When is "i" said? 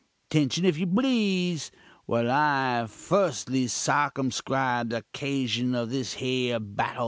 2.31-2.85